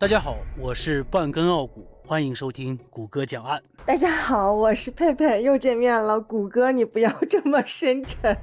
[0.00, 3.60] 大家好，我是半根傲骨，欢迎收听谷歌讲案。
[3.84, 6.20] 大家好，我是佩佩，又见面了。
[6.20, 8.38] 谷歌，你不要这么深沉。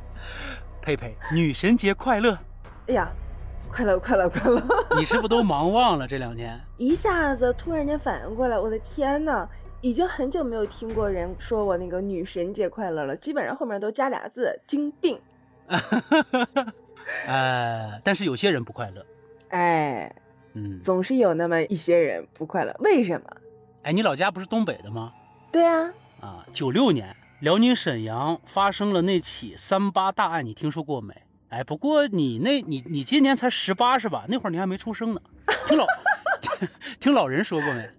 [0.82, 2.38] 佩佩，女神节快乐！
[2.88, 3.10] 哎呀，
[3.72, 4.62] 快乐快乐快乐！
[4.98, 6.60] 你是不是都忙忘了这两年？
[6.76, 9.48] 一下子突然间反应过来，我的天呐，
[9.80, 15.18] 已经很久没有听过人说我那个女神节快乐了，基本上后面都加俩字“精病”。
[17.26, 19.06] 呃，但是有些人不快乐。
[19.48, 20.14] 哎。
[20.54, 23.26] 嗯，总是有那么一些人不快乐，为什么？
[23.82, 25.12] 哎，你老家不是东北的吗？
[25.52, 25.92] 对啊。
[26.20, 31.14] 啊，九六年辽宁沈阳发生了那起三八大案，你听说过没？
[31.50, 34.24] 哎，不过你那，你你今年才十八是吧？
[34.28, 35.20] 那会儿你还没出生呢。
[35.66, 35.86] 听老
[36.98, 37.90] 听老人说过没？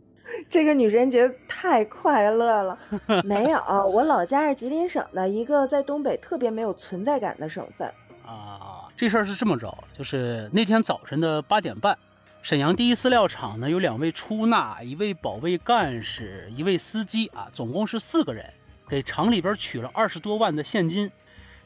[0.50, 2.80] 这个女神节太快乐了。
[3.23, 7.88] 没有，我老家是吉林省的一个在东北特别没有存在感的省份。
[8.26, 11.97] 啊，这事儿是这么着，就是那天早晨的八点半。
[12.45, 18.47] 沈阳第一饲料厂呢，有两位出纳，一位保卫干事，一位司机啊，总共是四个人，
[18.88, 21.11] 给厂里边取了二十多万的现金。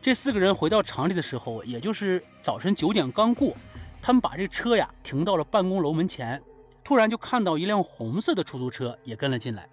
[0.02, 3.58] 这四个人回到厂里的时候，也就是早晨九点刚过，
[4.02, 6.42] 他们把这车呀停到了办公楼门前，
[6.82, 9.68] 突然就看到一辆红色的出租车也跟了进来。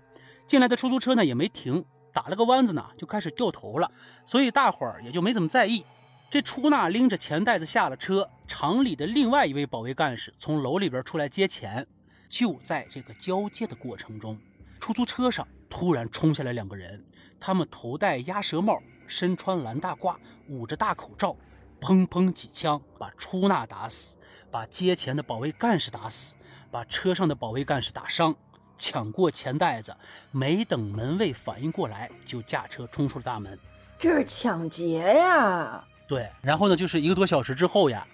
[0.48, 3.88] 进来的出租车呢也没停，打了个弯子呢就开始掉头了，
[4.24, 5.84] 所以大伙儿也就没怎么在意。
[6.28, 11.86] 这出纳拎着钱袋子下了车，厂里的另外一位保卫干事从楼里边出来接钱。
[12.28, 14.36] 就在这个交接的过程中，
[14.80, 17.02] 出租车上突然冲下来两个人，
[17.38, 20.16] 他们头戴鸭舌帽，身穿蓝大褂，
[20.48, 21.36] 捂着大口罩，
[21.80, 24.16] 砰砰几枪把出纳打死，
[24.50, 26.34] 把接钱的保卫干事打死，
[26.72, 28.34] 把车上的保卫干事打伤，
[28.76, 29.96] 抢过钱袋子，
[30.32, 33.56] 没等门卫反应过来，就驾车冲出了大门。
[33.96, 35.82] 这是抢劫呀！
[36.06, 38.06] 对，然后呢，就是一个多小时之后呀，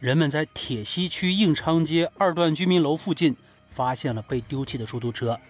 [0.00, 3.36] 人们在铁西区应昌街二段居民楼附近
[3.70, 5.40] 发现了被丢弃的出租车，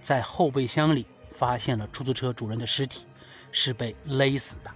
[0.00, 3.06] 在后备箱里发现了出租车主人的尸体，
[3.52, 4.70] 是被勒死的。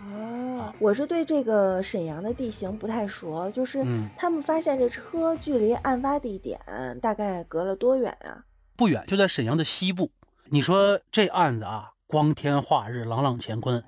[0.00, 3.84] 哦，我是对这个沈阳的地形不太熟，就是
[4.16, 6.58] 他们发现这车距离案发地点
[7.02, 8.44] 大概隔了多远啊？
[8.76, 10.10] 不远，就在沈阳的西部。
[10.46, 13.84] 你说这案子啊，光天化日，朗朗乾坤。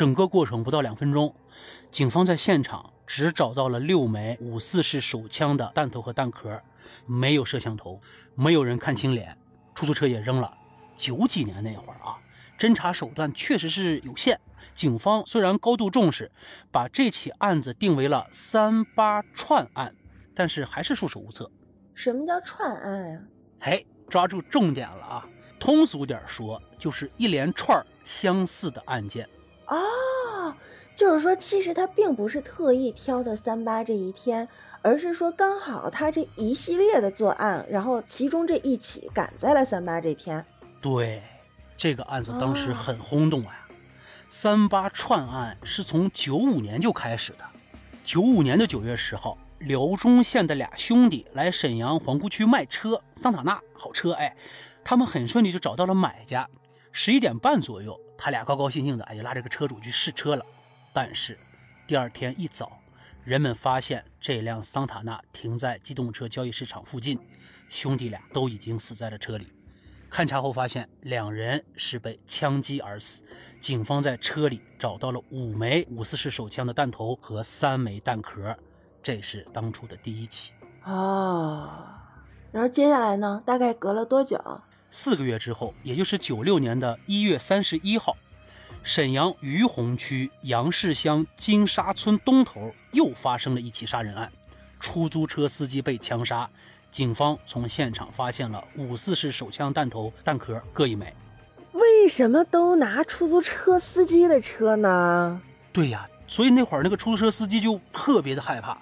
[0.00, 1.34] 整个过程不到两分钟，
[1.90, 6.58] 警方在现场只找到了六枚五四式手枪的弹头和弹壳，
[7.04, 8.00] 没有摄像头，
[8.34, 9.36] 没有人看清脸，
[9.74, 10.56] 出租车也扔了。
[10.94, 12.16] 九几年那会儿啊，
[12.58, 14.40] 侦查手段确实是有限。
[14.74, 16.32] 警方虽然高度重视，
[16.72, 19.94] 把这起案子定为了三八串案，
[20.34, 21.50] 但是还是束手无策。
[21.92, 23.20] 什么叫串案呀？
[23.60, 25.28] 哎，抓住重点了啊！
[25.58, 29.28] 通俗点说，就是一连串相似的案件。
[29.70, 30.54] 哦，
[30.96, 34.48] 就是说，其实他并不是特意挑的三八这一天，
[34.82, 40.44] 而是说刚好他这一系列的作案，然后其中这一起赶在了三八这天。
[40.82, 41.22] 对，
[41.76, 43.68] 这个案子当时很轰动啊！
[44.26, 47.44] 三八串案是从九五年就开始的。
[48.02, 54.36] 九五年的九月十号，辽中县的俩兄弟来沈阳皇姑区卖车，桑塔纳好车，哎，
[54.82, 56.48] 他们很顺利就找到了买家。
[56.90, 58.00] 十一点半左右。
[58.22, 60.44] 他俩高高兴兴的，哎，就拉着个车主去试车了。
[60.92, 61.38] 但是
[61.86, 62.78] 第二天一早，
[63.24, 67.18] 人们发现这辆桑塔纳停在机动车交易市场附近，
[67.70, 69.50] 兄弟俩都已经死在了车里。
[70.10, 73.24] 勘查后发现，两人是被枪击而死。
[73.58, 78.54] 警方在车里找到了五枚五四式手枪的弹头和三枚弹壳，
[79.02, 80.52] 这是当初的第一起。
[80.84, 81.70] 哦，
[82.52, 83.42] 然后接下来呢？
[83.46, 84.60] 大概隔了多久？
[84.90, 88.16] 四个月之后，也就是九六年的一月三十一号，
[88.82, 94.32] 沈阳于洪区杨市乡金沙村东头又发生了一起杀人案，
[94.80, 96.50] 出租车司机被枪杀。
[96.90, 101.14] 警方从现场发现了五四式手枪弹头、弹壳各一枚。
[101.72, 105.40] 为什么都拿出租车司机的车呢？
[105.72, 108.76] 对呀，所以那会儿那个出租车司机就特别的害怕。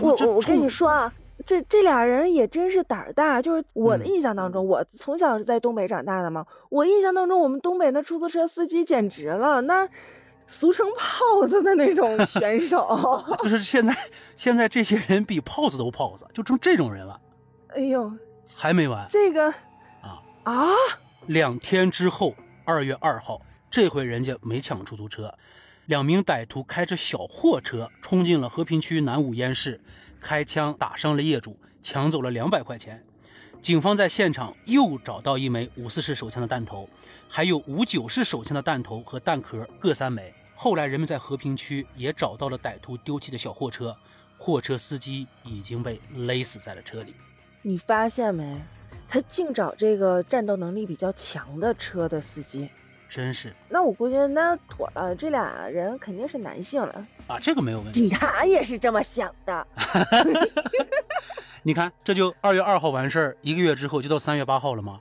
[0.00, 1.12] 我我我跟你说啊。
[1.46, 9.88] 这这俩人也真是胆儿大，就是我的印象当中，我从小是在东北长大的嘛，我印象当中，我们东北那出租车司机简直了，那
[10.46, 13.24] 俗称炮子的那种选手。
[13.42, 13.96] 就是现在，
[14.36, 17.20] 现在这些人比炮子都炮子，就成这种人了。
[17.68, 18.12] 哎呦，
[18.58, 19.46] 还没完，这个
[20.02, 20.68] 啊啊！
[21.26, 22.34] 两天之后，
[22.64, 23.40] 二月二号，
[23.70, 25.32] 这回人家没抢出租车，
[25.86, 29.80] 两名歹徒开着小货车冲进了和平区南五烟市。
[30.20, 33.02] 开枪打伤了业主，抢走了两百块钱。
[33.60, 36.88] 警方在现场又找到一枚五四式手枪的弹头，
[37.28, 40.32] 还有五九式手枪的弹头和弹壳各三枚。
[40.54, 43.96] 后来人们在和平区也找到了歹徒丢弃的小货车，
[44.38, 47.14] 货车司机已经被勒死在了车里。
[47.62, 48.62] 你发现没？
[49.08, 52.70] 他净找这个战斗能力比较强的车的司机，
[53.08, 53.52] 真是。
[53.68, 58.08] 那我估计那妥了，这俩人肯定是男性了啊，这个没有问题。
[58.08, 59.66] 警察也是这么想的。
[61.62, 65.00] 你看，这就二月二号完事儿，一个月之后就到三月八号了吗？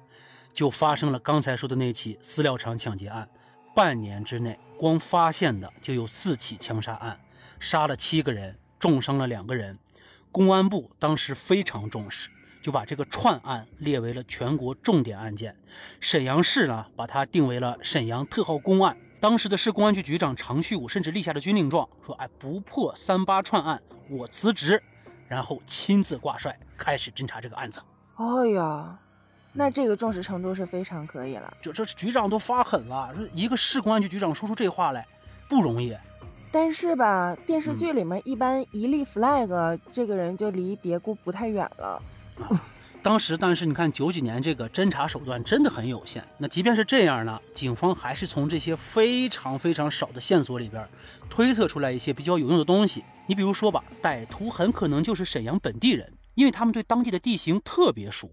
[0.53, 3.27] 就发生了刚才说的那起饲料厂抢劫案。
[3.73, 7.19] 半年之内，光发现的就有四起枪杀案，
[7.59, 9.79] 杀了七个人，重伤了两个人。
[10.31, 12.29] 公安部当时非常重视。
[12.61, 15.55] 就把这个串案列为了全国重点案件，
[16.01, 18.97] 沈阳市呢把它定为了沈阳特号公案。
[19.19, 24.81] 当时的市公安局局长常旭武甚至立下了军令状，说：“哎，不破三八串案，我辞职。”
[25.27, 27.81] 然后亲自挂帅开始侦查这个案子。
[28.15, 28.97] 哎呀，
[29.51, 31.53] 那这个重视程度是非常可以了。
[31.61, 35.05] 就这局长都发狠了，说一个市公安局局长说出这话来
[35.49, 35.93] 不容易。
[36.51, 42.01] 但是吧，电视剧里面一般一立 flag，这个人就离别故不太远了。
[43.01, 46.21] 当时，但是你看九几年这个侦查手段真的很有限。
[46.37, 50.85] 那即便是这样呢，警方还是从这些非常非常少的线索里边
[51.29, 53.05] 推测出来一些比较有用的东西。
[53.25, 58.29] 你比如说吧，歹徒很可能就是沈阳本地人，因为他们对当地的地形特别熟。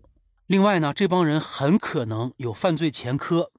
[0.47, 3.53] 另外呢，这帮人很可能有犯罪前科，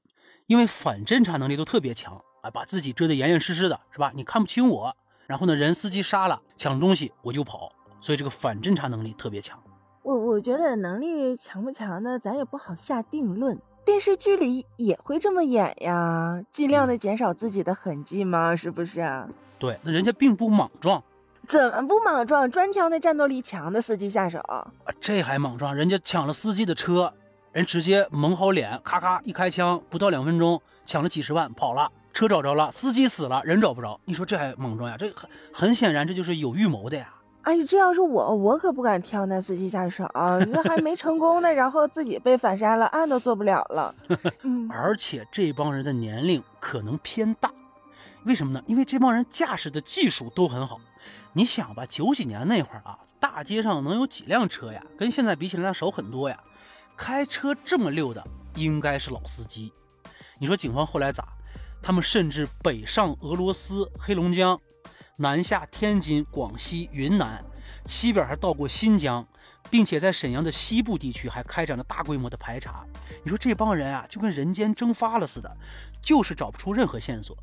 [0.46, 4.12] 因为反侦查能力都特别强啊，把自己遮得严严实实的，是吧？
[4.14, 4.96] 你看不清我，
[5.26, 7.72] 然后呢，人司机杀了，抢东西我就跑。
[8.00, 9.60] 所以这个反侦查能力特别强。
[10.08, 13.58] 我我觉得能力强不强的，咱也不好下定论。
[13.84, 19.28] 电视剧里也会这么演呀，尽量的减少自己的痕迹嘛，是不是啊？
[19.58, 21.04] 对，那人家并不莽撞，
[21.46, 22.50] 怎么不莽撞？
[22.50, 24.66] 专挑那战斗力强的司机下手啊？
[24.98, 25.76] 这还莽撞？
[25.76, 27.12] 人家抢了司机的车，
[27.52, 34.00] 人直接蒙好脸，咔咔一开枪，不到两分钟抢了几十万跑了，车找着了，司机死了，人找不着。
[34.06, 34.96] 你说这还莽撞呀？
[34.98, 37.12] 这很很显然，这就是有预谋的呀。
[37.42, 43.94] 哎，这要是我，我可不敢挑那司机下手，那还没成功呢，然后自己被反杀了，案都做不了了。
[44.42, 47.50] 嗯，而且这帮人的年龄可能偏大，
[48.24, 48.62] 为什么呢？
[48.66, 50.78] 因为这帮人驾驶的技术都很好。
[51.32, 54.82] 你想吧，九几年那会儿啊，大街上能有几辆车呀？
[54.98, 56.38] 跟现在比起来，那少很多呀。
[56.96, 58.22] 开车这么溜的，
[58.56, 59.72] 应该是老司机。
[60.38, 61.24] 你说警方后来咋？
[61.80, 64.60] 他们甚至北上俄罗斯、黑龙江。
[65.20, 67.44] 南下天津、广西、云南，
[67.84, 69.26] 西边还到过新疆，
[69.68, 72.86] 并且在沈阳的西部地区还开展了大规模的排查。
[73.24, 75.56] 你说这帮人啊，就跟人间蒸发了似的，
[76.00, 77.36] 就是找不出任何线索。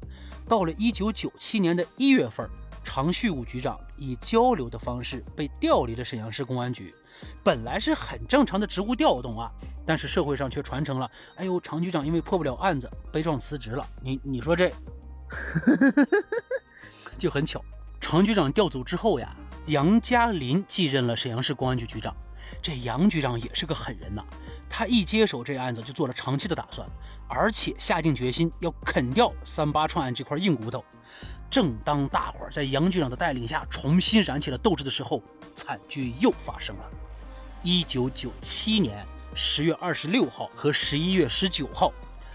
[0.48, 2.50] 到了一九九七年的一月份，
[2.82, 6.96] 常旭武局长以交流的方式被调离了沈阳市公安局。
[7.44, 9.52] 本来是很正常的职务调动啊，
[9.86, 13.86] 但是社会上却传成了：哎呦，常局长因为破不了案子，悲壮辞职了。
[14.02, 14.72] 你你说这？
[17.18, 17.64] 就很巧，
[18.00, 19.36] 常局长调走之后呀，
[19.68, 22.16] 杨嘉林继任了沈阳市公安局局长。
[22.62, 24.24] 这杨局长也是个狠人呐，
[24.70, 26.88] 他一接手这案子就做了长期的打算，
[27.28, 30.86] 而且下定决心要啃掉三八串案这块硬骨头。
[31.50, 35.24] 正当大伙儿在杨局长的带领下重新燃起了斗志的时候，
[35.56, 36.84] 惨剧又发生了。
[37.64, 39.04] 一九九七年
[39.34, 41.92] 十月二十六号和十一月十九号，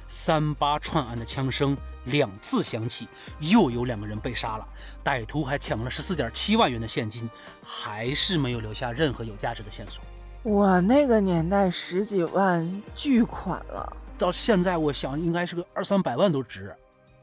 [0.09, 1.77] 三八串案的枪声。
[2.05, 3.09] 两次响起，
[3.41, 4.67] 又有两个人被杀了，
[5.05, 7.29] 歹徒还抢了十四点七万元的现金，
[7.63, 10.03] 还是没有留下任何有价值的线索。
[10.43, 16.75] 我那个年代十几万巨款了，到现在我想应该是个二三百万都值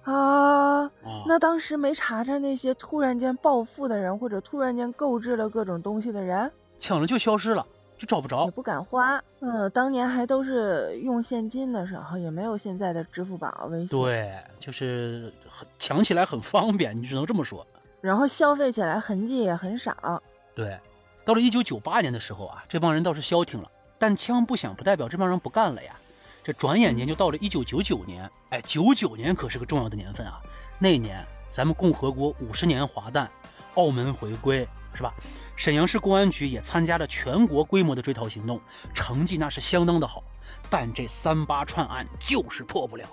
[0.04, 0.90] 啊！
[1.28, 7.66] 那当时没查查那些突然间暴富的人，或者突然间购置了各种东西的人，抢了就消失了。
[7.98, 9.22] 就找不着，也不敢花。
[9.39, 13.88] 嗯，当年还都是用现金的时候，也没有现在的支付宝、微信。
[13.88, 17.66] 对，就是很抢起来很方便，你只能这么说。
[18.00, 20.22] 然后消费起来痕迹也很少。
[20.54, 20.80] 对，
[21.25, 25.96] 到了一九九八年的时候啊，这帮人倒是消停了，但枪不响不代表这帮人不干了呀。
[26.44, 30.39] 这转眼间就到了一九九九年，哎，九九年可是个重要的年份啊。
[30.80, 33.30] 那年咱们共和国五十年华诞，
[33.74, 34.68] 澳门回归。
[34.94, 35.13] 是吧？
[35.56, 38.60] 沈阳市公安局也参加了全国规模的追逃行动，
[38.94, 40.24] 成绩那是相当的好。
[40.70, 43.06] 但这三八串案就是破不了，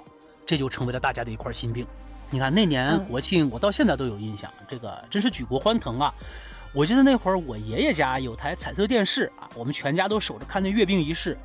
[0.45, 1.87] 这就成为了大家的一块心病。
[2.31, 6.13] 你看那年国庆，我到现在都有印象，这个真是举国欢腾啊！
[6.73, 11.39] 我记得那会儿我爷爷家有台彩色电视啊，我们全家都守着看那阅兵仪式。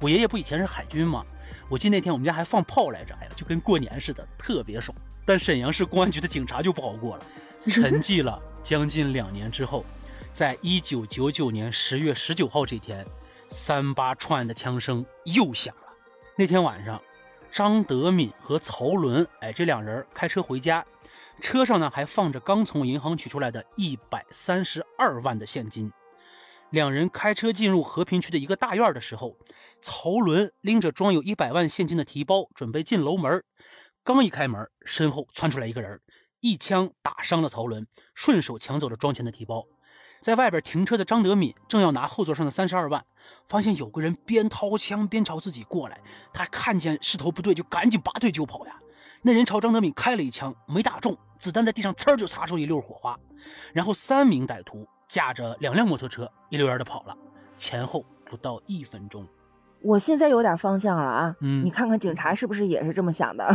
[0.00, 1.24] 我爷爷不以前是海军吗？
[1.68, 4.94] 我记得那天我们家还放炮来着，哎呀，就跟过年似的，特别爽。
[5.24, 7.24] 但沈阳市公安局的警察就不好过了，
[7.60, 8.40] 沉寂了。
[8.64, 9.84] 将近两年之后，
[10.32, 13.06] 在一九九九年十月十九号这天，
[13.50, 15.82] 三八串的枪声又响了。
[16.38, 17.00] 那天晚上，
[17.50, 20.82] 张德敏和曹伦，哎，这两人开车回家，
[21.42, 25.92] 车上呢还放着刚从银行取出来的一百三十二万的现金。
[26.70, 29.36] 两人开车进入和平区的一个大院的时候，
[29.82, 33.44] 曹伦拎着装有一百万现金的提包，准备进楼门。
[34.02, 36.00] 刚一开门，身后窜出来一个人，
[36.44, 39.64] 一枪打伤了曹伦，顺手抢走了装钱的提包。
[40.20, 43.02] 在外边停车的张德敏正要拿后座上的三十二万，
[43.48, 46.02] 发现有个人边掏枪边朝自己过来，
[46.34, 48.76] 他看见势头不对，就赶紧拔腿就跑呀。
[49.22, 53.18] 那人朝张德敏开了一枪，没打中，子弹在地上呲就擦出一溜火花。
[53.72, 54.86] 然后三名歹徒。
[55.06, 57.16] 驾着两辆摩托车一溜烟的跑了，
[57.58, 59.24] 前后不到一分钟。
[59.82, 63.46] 我现在有点方向了啊，嗯，你看看警察是不是也是这么想的？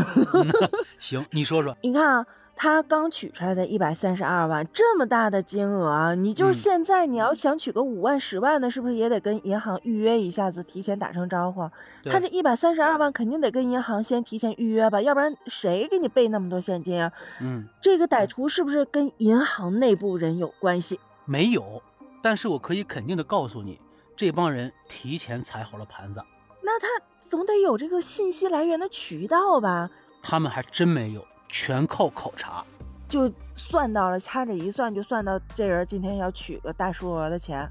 [0.99, 1.75] 行，你说说。
[1.81, 2.25] 你看啊，
[2.61, 11.71] 他刚取出来的一百三十二万，这么大的金额，你就是现在你要想取个五万、十万的，是不是也得跟银行预约一下子，提前打声招呼？
[12.03, 17.09] 他这一百三十二万肯定得跟银行先提前预约吧，要不然谁给你备那么多现金啊？
[17.39, 20.99] 嗯，这个歹徒是不是跟银行内部人有关系？
[21.23, 21.81] 没有，
[22.21, 23.79] 但是我可以肯定的告诉你，
[24.17, 26.21] 这帮人提前踩好了盘子。
[26.61, 26.87] 那他
[27.21, 29.89] 总得有这个信息来源的渠道吧？
[30.21, 32.63] 他们还真没有，全靠考察。
[33.07, 37.69] 就算到了，掐指一算，就算到这人今天要取个大数额的钱。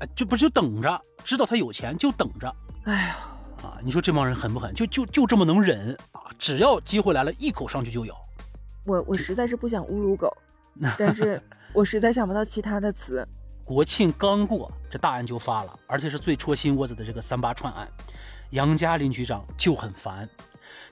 [0.00, 2.52] 哎，就不就等着，知道他有钱就等着。
[2.84, 3.16] 哎呀，
[3.62, 4.74] 啊，你说这帮人狠不狠？
[4.74, 6.22] 就就就这么能忍啊？
[6.38, 8.16] 只要机会来了，一口上去就咬。
[8.84, 10.36] 我我实在是不想侮辱狗，
[10.98, 11.40] 但是。
[11.74, 13.28] 我实在想不到其他的词。
[13.62, 17.86] 国庆刚过，这大案就发了，而且是最戳心窝子的这个三八串案。
[18.52, 20.26] 杨家林局长就很烦，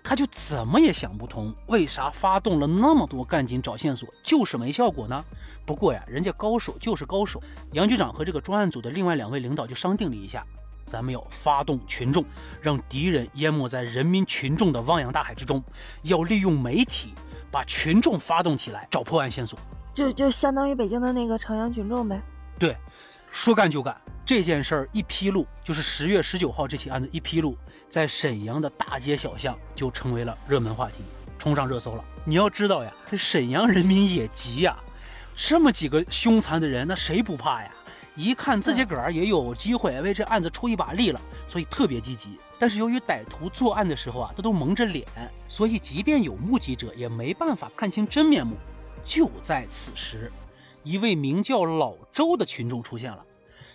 [0.09, 5.25] 他就怎么也想不通，为啥发动了那么多干警找线索，就是没效果呢？
[5.65, 7.43] 不过呀，人家高手就是高手。
[7.73, 10.47] 杨局长和这个专案组的另外两位领导就商定了一下，
[10.87, 12.25] 咱们要发动群众，
[12.63, 15.61] 让敌人淹没在人民群众的汪洋大海之中，
[16.03, 17.13] 要利用媒体
[17.51, 19.59] 把群众发动起来，找破案线索。
[19.93, 22.23] 就就相当于北京的那个朝阳群众呗。
[22.61, 22.77] 对，
[23.27, 24.01] 说干就干。
[24.25, 27.57] 这件事儿一披露，就是十月十九号这起案子一披露，
[27.89, 31.05] 在沈阳的大街小巷就成为了热门话题，
[31.39, 32.05] 冲上热搜了。
[32.25, 34.77] 你要知道呀，这沈阳人民也急呀，
[35.35, 37.71] 这么几个凶残的人，那谁不怕呀？
[38.15, 42.39] 一看自己个儿也有机会为这案子出一把力了，所以特别积极。
[42.59, 45.07] 但是由于歹徒作案的时候啊，他都蒙着脸，
[45.47, 48.57] 所以即便有目击者，也没办法看清真面目。
[49.05, 50.33] 就在此时，
[50.83, 53.23] 一位名叫老周的群众出现了。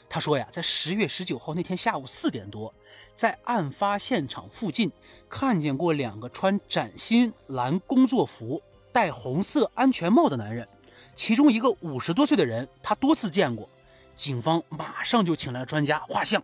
[0.10, 2.74] 他说呀，在十月十九号那天下午四点多，
[3.16, 4.92] 在案发现场附近
[5.30, 10.68] 看见过两个穿崭新蓝工作服、戴红色安全帽的男人。
[11.14, 13.70] 其中一个五十多岁的人，他多次见过。
[14.16, 16.42] 警方马上就请来了专家画像。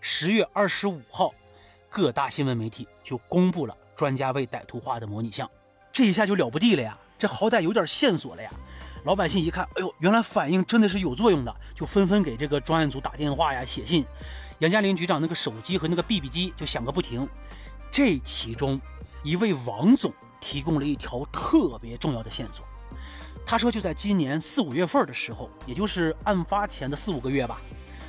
[0.00, 1.32] 十月二十五号，
[1.88, 5.48] 各大新闻媒体就公布了专家为歹徒画的模拟像。
[5.92, 6.98] 这一下就了不地了呀！
[7.18, 8.50] 这好歹有点线索了呀！
[9.04, 14.04] 老百姓一看，哎呦，原来反应真的是有作用的，就纷纷给这个专案组打电话呀、写信。
[14.60, 17.26] 杨嘉林局长那个手机和那个 BB 机就响个不停。
[17.90, 18.78] 这其中，
[19.22, 22.66] 一位王总提供了一条特别重要的线索。
[23.46, 27.58] 他说，就在今年四五月份的时候，也就是案发前的四五个月吧，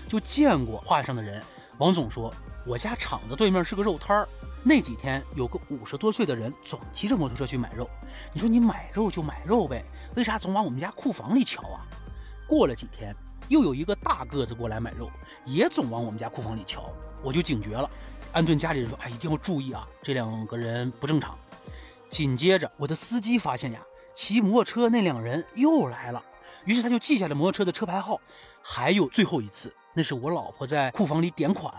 [0.09, 1.41] 就见过画上的人。
[1.77, 2.33] 王总说，
[2.65, 4.27] 我家厂子对面是个肉摊儿。
[4.61, 7.89] 那几天有个五十多岁的人总骑着摩托车去买肉，
[8.33, 11.87] 你说你买肉就买肉呗，为啥总往我们家库房里瞧啊？
[12.45, 13.15] 过了几天，
[13.47, 15.09] 又有一个大个子过来买肉，
[15.45, 16.91] 也总往我们家库房里瞧，
[17.23, 17.89] 我就警觉了，
[18.31, 21.37] 安顿家里人说，哎，一定要注意啊，这两个人不正常。
[22.09, 23.81] 紧接着，我的司机发现呀，
[24.13, 26.23] 骑摩托车那两人又来了，
[26.65, 28.19] 于是他就记下了摩托车的车牌号，
[28.61, 29.73] 还有最后一次。
[29.93, 31.73] 那是我老婆在库房里点款，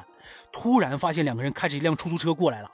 [0.52, 2.70] 突然发现两个人开着一辆出租车过来了。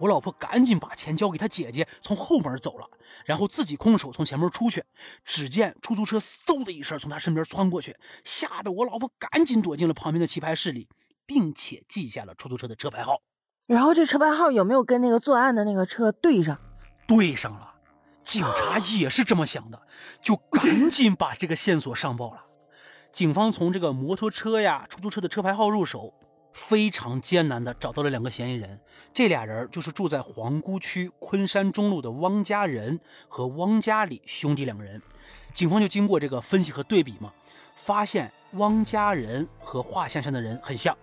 [0.00, 2.88] 我老婆赶紧把钱交给她姐姐，从后门走了，
[3.24, 4.82] 然后自己空手从前门出去。
[5.24, 10.88] 只见出租车嗖的一声从他身边窜过去，吓得我老婆赶紧躲进了旁边的棋牌室里，
[11.24, 13.22] 并且记下了出租车的车牌号。
[13.66, 16.58] 然后这车牌号有没有跟那个作案的那个车对上？
[17.06, 17.74] 对上了，
[18.24, 19.86] 警察也是这么想的，
[20.22, 22.46] 就赶紧把这个线索上报了。
[23.12, 26.14] 警方从这个摩托车呀、出租车的车牌号入手，
[26.52, 28.80] 非常艰难地找到了两个嫌疑人。
[29.12, 35.00] 这俩人就是住在皇姑区昆山中路的汪家人和汪家里兄弟两个人。
[35.52, 37.32] 警方就经过这个分析和对比嘛，
[37.74, 40.96] 发现汪家人和画像上的人很像。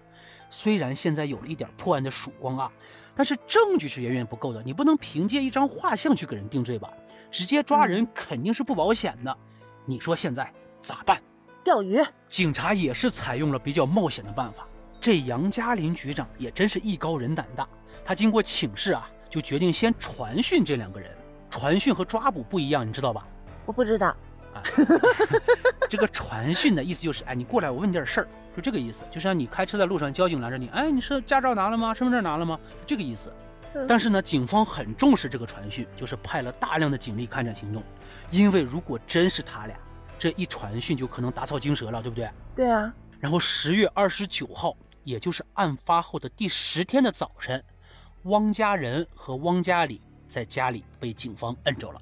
[0.50, 2.72] 虽然现在有了一点破案的曙光啊，
[3.14, 4.64] 但是证据是远远不够的。
[4.64, 6.92] 你不能凭借一张画像去给人定罪吧？
[7.30, 9.38] 直接抓人肯定是不保险的。
[9.86, 10.50] 你说现在
[10.80, 11.22] 咋办？
[11.66, 14.66] 钓鱼，警察也是采用了比较冒险的办法。
[15.00, 17.68] 这杨嘉林局长也真是艺高人胆大，
[18.04, 21.10] 他经过请示啊，就决定先传讯这两个人。
[21.50, 23.26] 传讯和抓捕不一样，你知道吧？
[23.66, 24.08] 我不知道。
[24.54, 24.62] 啊，
[25.90, 28.28] 这个传讯的意思就是，哎，你过来，我问你点事儿。
[28.56, 31.94] 就这个意思，就像你开车在路上，交警拦着你，哎，你是驾照拿了吗？
[31.94, 32.60] 身份证拿了吗？
[32.82, 33.32] 就这个意思。
[33.88, 37.84] 但是呢，警方很重视这个传讯，就是派了大量的警力开展行动，
[38.32, 39.78] 因为如果真是他俩，
[40.18, 42.30] 这一传讯就可能打草惊蛇了，对不对？
[42.56, 42.92] 对啊。
[43.20, 44.76] 然后十月二十九号，
[45.08, 47.64] 也就是案发后的第十天的早晨，
[48.24, 52.02] 汪家人和汪家里在家里被警方摁着了。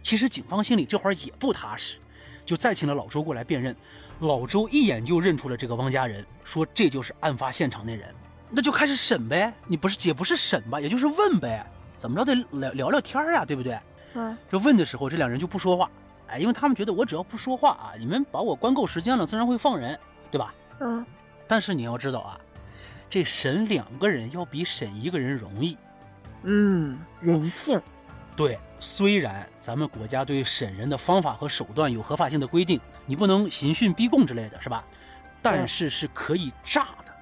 [0.00, 1.98] 其实警方心里这会儿也不踏实，
[2.44, 3.74] 就再请了老周过来辨认。
[4.20, 8.14] 老周一眼就认出了这个汪家人，说这就是案发现场那人。
[8.48, 13.76] 那就开始审呗，你不是也不是审吧，也就是问呗，怎么着得聊聊聊天呀，对不对？
[14.14, 14.38] 嗯。
[14.48, 15.90] 这问的时候，这两人就不说话，
[16.28, 19.98] 哎，因为他们觉得我只要不说话啊，你们把我关够时间了，自然会放人，
[20.30, 20.54] 对吧？
[20.78, 21.04] 嗯。
[21.46, 22.40] 但是你要知道啊，
[23.08, 25.76] 这审两个人要比审一个人容易。
[26.42, 27.80] 嗯，人性。
[28.36, 34.84] 对，虽然咱们国家对审人的方法和手段有合法性的规定，你不能刑讯逼供之类的是吧？
[35.40, 37.12] 但是是可以诈的，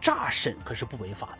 [0.00, 1.38] 诈审可是不违法的。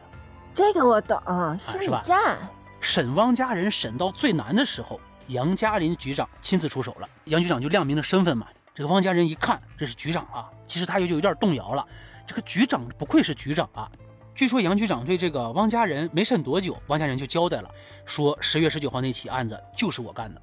[0.55, 1.19] 这个我懂，
[1.57, 2.39] 心理战。
[2.81, 7.09] 审汪家人审到最难的时候，杨嘉林局长亲自出手了。
[7.27, 8.49] 杨局长就亮明了身份嘛。
[8.75, 11.87] 这个汪家人一看这是局长啊，其实他也就有点动摇了。
[12.27, 13.91] 这个局长不愧是局长啊。
[14.35, 17.71] 据说杨局长对这个汪家人没审多久，汪家人就交代了，
[18.07, 20.41] 说十月十九号那起案子就是我干的。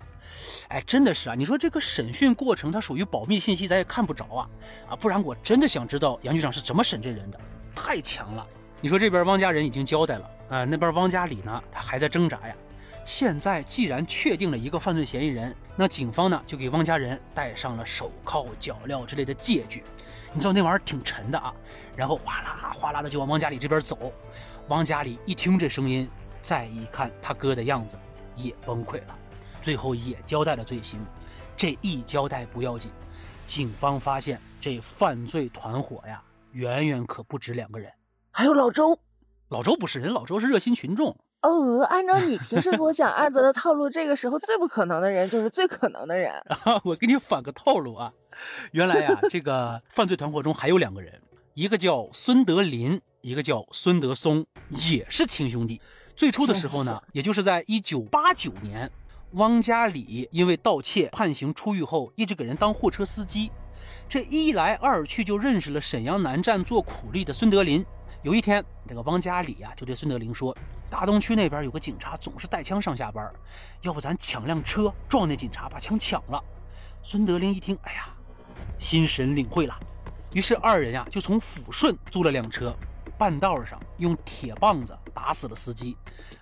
[0.67, 1.35] 哎，真的是啊！
[1.35, 4.49] 你说这个审讯过程它属于保密信息，咱也看不着啊
[4.91, 4.95] 啊！
[4.95, 7.39] 不然我真的想知道杨局长是怎么审这人的，
[7.75, 8.45] 太强了。
[8.79, 12.55] 你说这边汪家人已经交代了啊，那边汪家里呢，他还在挣扎呀。
[13.03, 19.83] 现在既然确定了一个犯罪嫌疑人，那警方呢就给汪家人戴上了手铐脚镣之类的戒具。
[20.33, 21.53] 你知道那玩意儿挺沉的啊，
[21.95, 24.13] 然后哗啦哗啦的就往王家里这边走。
[24.67, 26.09] 王家里一听这声音，
[26.41, 27.97] 再一看他哥的样子，
[28.35, 29.19] 也崩溃了。
[29.61, 31.03] 最后也交代了罪行。
[31.57, 32.91] 这一交代不要紧，
[33.45, 37.91] 警方发现这犯罪团伙呀，远远可不止两个人。
[38.31, 38.97] 还有老周，
[39.49, 41.17] 老周不是人，老周是热心群众。
[41.41, 46.33] 哦，按照你平时给我讲案子的套路，这个时候最不可能的人就是最可能的人。
[46.83, 48.11] 我给你反个套路啊。
[48.71, 51.21] 原来呀，这个 犯罪团伙中还有两个人，
[51.53, 54.45] 一个叫孙德林，一个叫孙德松，
[54.89, 55.81] 也是亲兄弟。
[56.15, 58.91] 最初的时候呢，也就是在一九八九年，
[59.31, 63.49] 汪家里因为盗窃判刑出狱后，一直给人当货车司机。
[64.09, 67.85] 这一来二去，就认识了沈阳南站做苦力的孙德林。
[68.21, 70.55] 有一天，这个汪家里呀就对孙德林说
[70.91, 73.31] ：“大东区那边有个警察总是带枪上下班，
[73.81, 76.43] 要不咱抢辆车撞那警察，把枪抢了。”
[77.01, 78.09] 孙德林一听，哎呀！
[78.77, 79.79] 心神领会了，
[80.33, 82.75] 于是二人呀就从抚顺租了辆车，
[83.17, 85.95] 半道上用铁棒子打死了司机。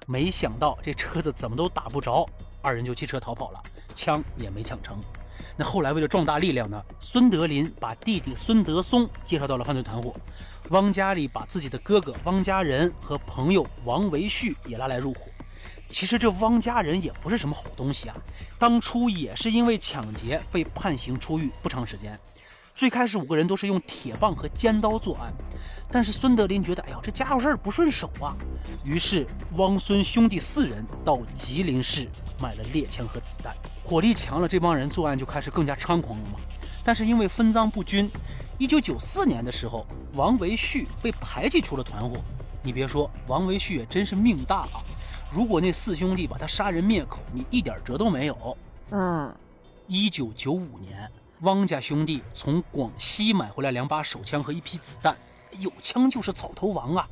[0.08, 2.28] 没想到这车子怎么都打不着，
[2.64, 3.64] 二人就弃车逃跑了，
[3.94, 5.00] 枪也没抢成。
[5.58, 10.16] 那后来为了壮大力量呢，孙德林把弟弟孙德松介绍到了犯罪团伙，
[10.70, 15.22] 汪家里把自己的哥哥汪家人和朋友王维旭也拉来入伙。
[15.90, 18.16] 其实这汪家人也不是什么好东西啊，
[18.60, 22.20] 当初也是因为抢劫被判刑出狱不长时间。
[22.76, 25.34] 最开始五个人都是用铁棒和尖刀作案，
[25.90, 28.38] 但是孙德林觉得，哎呦，这家伙事儿不顺手啊，
[28.86, 32.08] 于是汪孙兄弟四人到吉林市
[32.40, 33.56] 买了猎枪和子弹，
[33.88, 36.38] 火力强了，这帮人作案就开始更加猖狂了嘛。
[36.84, 38.12] 但是因为分赃不均，
[38.58, 42.18] 一九九四年的时候，王维旭被排挤出了团伙。
[42.62, 44.84] 你别说，王维旭也真是命大啊。
[45.32, 48.58] 如果那四兄弟把他杀人灭口，你一点辙都没有。
[48.92, 49.34] 嗯，
[49.88, 51.10] 一九九五年，
[51.44, 55.16] 汪家兄弟从广西买回来两把手枪和一批子弹，
[55.60, 57.08] 有枪就是草头王啊！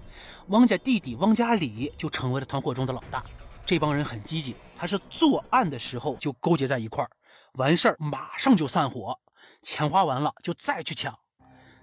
[0.48, 3.24] 汪家弟弟汪家礼就成为了团伙中的老大。
[3.66, 7.10] 这帮人很机警，他是作案的时候就勾结在一块儿，
[7.54, 9.20] 完事儿马上就散伙，
[9.64, 11.18] 钱花完了就再去抢。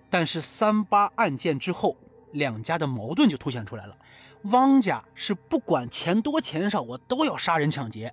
[0.09, 1.97] 但是三八案件之后，
[2.31, 3.97] 两家的矛盾就凸显出来了。
[4.45, 8.11] 汪家是不管钱多钱少，我都要杀人抢劫；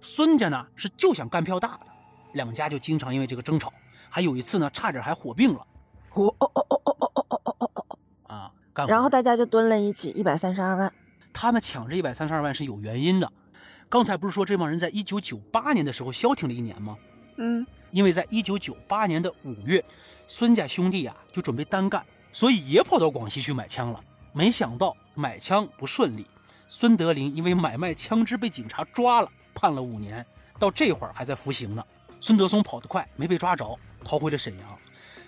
[0.00, 1.86] 孙家呢是就想干票大的，
[2.32, 3.72] 两家就经常因为这个争吵。
[4.08, 5.66] 还有一次呢，差点还火并了。
[6.14, 7.98] 哦哦哦哦哦哦哦哦哦哦
[8.34, 8.52] 啊！
[8.86, 10.92] 然后大家就蹲了一起一百三十二万。
[11.32, 13.32] 他们抢这一百三十二万是有原因的。
[13.88, 16.96] 刚才不是说这帮人在一九九八年的时候消停了一年吗？
[17.38, 19.84] 嗯，因为在一九九八年的五月，
[20.26, 24.00] 孙家兄弟呀就准备单干，所以也跑到广西去买枪了。
[24.32, 26.24] 没想到买枪不顺利，
[26.68, 30.24] 孙德林因为买卖枪支被警察抓了，判了五年，
[30.58, 31.84] 到这会儿还在服刑呢。
[32.20, 34.78] 孙德松跑得快，没被抓着，逃回了沈阳。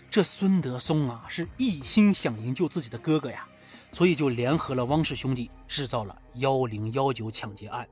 [0.08, 3.44] 这孙德松啊，是一心想营救自己的哥哥呀，
[3.92, 7.86] 所以就联合了汪氏兄弟，制造了幺零幺九抢劫案。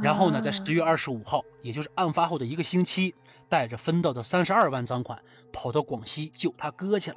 [0.00, 3.14] 然后呢，在十月二十五号，也就是案发后的一个星期，
[3.48, 5.18] 带着分到的三十二万赃款，
[5.52, 7.16] 跑到广西救他哥去了。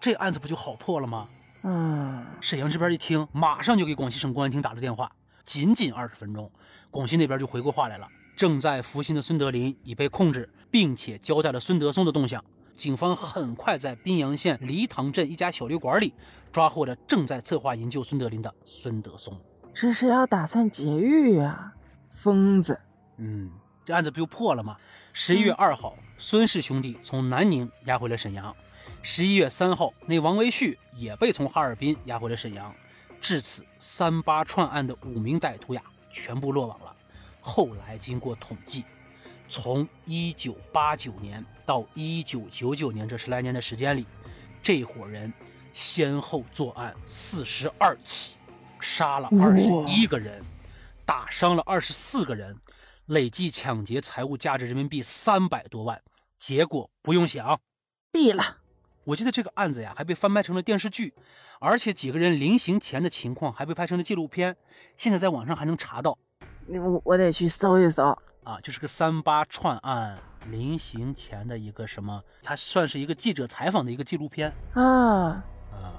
[0.00, 1.28] 这案子不就好破了吗？
[1.64, 5.10] 嗯，沈阳这边一听，马上就给广西省公安厅打了电话。
[5.44, 6.50] 仅仅二十分钟，
[6.90, 8.06] 广西那边就回过话来了。
[8.36, 12.42] 正在服刑的孙德林已被控制，并且交代了孙德松的动向。
[12.80, 16.14] 警方很快在宾阳县黎塘镇一家小旅馆里
[16.50, 19.38] 抓获了正在策划营救孙德林的孙德松。
[19.74, 21.74] 这是要打算劫狱啊！
[22.08, 22.80] 疯子。
[23.18, 23.50] 嗯，
[23.84, 24.78] 这案子不就破了吗？
[25.12, 28.56] 十一月二号，孙氏兄弟从南宁押回了沈阳。
[29.02, 32.74] 十一月三号，那王维旭也被从哈尔滨押回了沈阳。
[33.20, 36.96] 至此，三八串案的五名歹徒呀，全部落网了。
[37.42, 38.86] 后来经过统计，
[39.50, 44.06] 从一九八九年到一九九九年这十来年的时间里，
[44.62, 45.30] 这伙人
[45.72, 48.36] 先后作案四十二起，
[48.78, 50.40] 杀了二十一个人，
[51.04, 52.56] 打伤了二十四个人，
[53.06, 56.00] 累计抢劫财物价值人民币三百多万。
[56.38, 57.60] 结果不用想，
[58.12, 58.58] 毙了。
[59.02, 61.12] 我记得这个案子呀，还被翻拍成了电视剧，
[61.58, 64.56] 而且几个人临行前的情况还被拍成了纪录片，
[64.94, 66.16] 现在在网上还能查到。
[66.68, 68.16] 我我得去搜一搜
[68.50, 70.18] 啊，就是个三八串案
[70.50, 75.44] 临行前的一个什么，它算是一个记者采访的一个纪录片啊啊！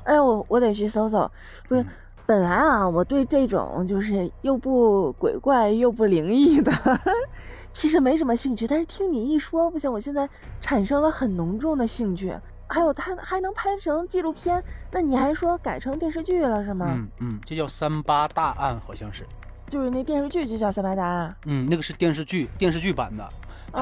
[0.03, 1.31] 哎，我我得去搜搜。
[1.69, 1.85] 不是，
[2.25, 6.71] 本来啊，我对这种就是又不鬼怪又不灵异的，
[7.71, 8.67] 其实没什么兴趣。
[8.67, 10.27] 但是听你一说，不行，我现在
[10.59, 12.37] 产生了很浓重的兴趣。
[12.67, 14.61] 还有它还能拍成纪录片，
[14.91, 16.87] 那你还说改成电视剧了是吗？
[16.89, 19.25] 嗯嗯，这叫三八大案，好像是，
[19.71, 21.29] 就是那电视剧就叫《三白答案》。
[21.45, 23.27] 嗯，那个是电视剧，电视剧版的。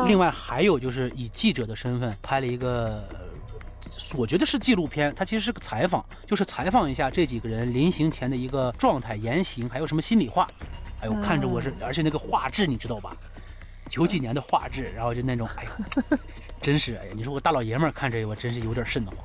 [0.05, 3.03] 另外还有就是以记者的身份拍了一个，
[4.15, 10.47] 我觉得是纪录片，它其实是个采访，就是采访一下这几个人临行前的一个状态、言行，还有什么心里话。
[11.01, 13.17] 哎呦，看着我是，而且那个画质你知道吧？
[13.87, 16.17] 九几年的画质，然后就那种，哎呦。
[16.61, 17.13] 真是哎呀！
[17.15, 19.17] 你说我大老爷们儿看这个，我真是有点瘆得慌。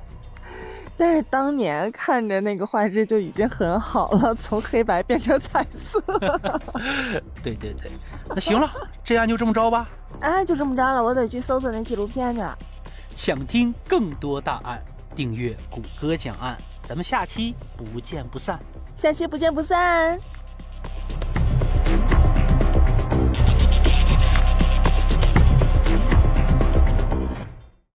[0.97, 6.01] 但是当年看着那个画质就已经很好了，从黑白变成彩色。
[7.43, 7.91] 对对对，
[8.29, 8.71] 那行了，
[9.03, 9.89] 这样就这么着吧。
[10.21, 12.57] 哎，就这么着了，我得去搜索那纪录片去了。
[13.15, 14.81] 想听更多大案，
[15.15, 18.61] 订阅谷歌讲案，咱们下期不见不散。
[18.97, 20.19] 下期不见不散。